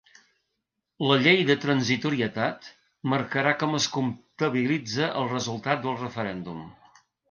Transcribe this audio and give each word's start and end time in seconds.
La 1.09 1.17
llei 1.25 1.43
de 1.49 1.57
transitorietat 1.65 2.71
marcarà 3.15 3.55
com 3.63 3.79
es 3.83 3.89
comptabilitza 4.01 5.15
el 5.23 5.33
resultat 5.39 5.89
del 5.89 6.05
referèndum. 6.05 6.71